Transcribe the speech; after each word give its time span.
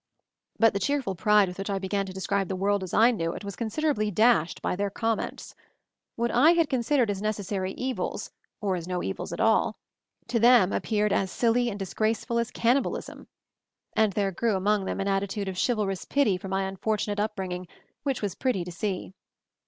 But 0.57 0.73
the 0.73 0.79
cheerful 0.79 1.13
pride 1.13 1.47
with 1.47 1.59
which 1.59 1.69
I 1.69 1.77
began 1.77 2.07
to 2.07 2.11
describe 2.11 2.47
the 2.47 2.55
world 2.55 2.81
as 2.81 2.91
I 2.91 3.11
knew 3.11 3.33
it 3.33 3.43
was 3.43 3.55
con 3.55 3.69
siderably 3.69 4.11
dashed 4.11 4.59
by 4.59 4.75
their 4.75 4.89
comments. 4.89 5.53
What 6.15 6.31
I 6.31 6.53
had 6.53 6.71
considered 6.71 7.11
as 7.11 7.21
necessary 7.21 7.73
evils, 7.73 8.31
or 8.61 8.75
as 8.75 8.87
no 8.87 9.03
evils 9.03 9.31
at 9.31 9.39
all, 9.39 9.77
to 10.27 10.39
them 10.39 10.73
appeared 10.73 11.13
as 11.13 11.29
silly 11.29 11.69
and 11.69 11.77
222 11.79 12.33
MOVING 12.33 12.35
THE 12.35 12.39
MOUNTAIN 12.39 12.39
disgraceful 12.39 12.39
as 12.39 12.49
cannibalism; 12.49 13.27
and 13.95 14.13
there 14.13 14.31
grew 14.31 14.55
among 14.55 14.85
them 14.85 14.99
an 14.99 15.07
attitude 15.07 15.47
of 15.47 15.55
chivalrous 15.63 16.05
pity 16.05 16.35
for 16.35 16.47
my 16.47 16.63
unfortunate 16.63 17.19
upbringing 17.19 17.67
which 18.01 18.23
was 18.23 18.33
pretty 18.33 18.63
to 18.63 18.71
see. 18.71 19.13